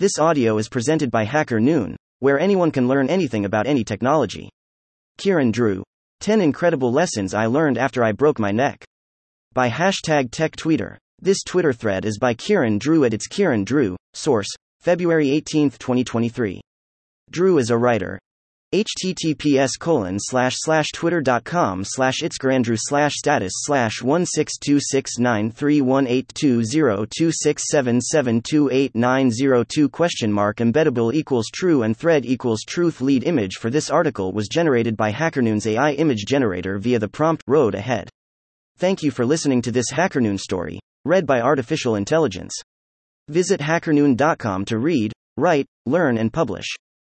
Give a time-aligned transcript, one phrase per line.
[0.00, 4.48] This audio is presented by Hacker Noon, where anyone can learn anything about any technology.
[5.18, 5.82] Kieran Drew.
[6.20, 8.82] 10 Incredible Lessons I Learned After I Broke My Neck.
[9.52, 10.96] By hashtag TechTweeter.
[11.20, 14.48] This Twitter thread is by Kieran Drew at its Kieran Drew, source,
[14.80, 16.62] February 18, 2023.
[17.30, 18.18] Drew is a writer,
[18.72, 25.50] https colon slash slash twitter.com slash itskierandrew slash status slash one six two six nine
[25.50, 30.32] three one eight two zero two six seven seven two eight nine zero two question
[30.32, 34.96] mark embeddable equals true and thread equals truth lead image for this article was generated
[34.96, 38.08] by HackerNoon's AI image generator via the prompt road ahead.
[38.78, 42.54] Thank you for listening to this HackerNoon story, read by artificial intelligence.
[43.28, 46.66] Visit hackernoon.com to read, write, learn and publish.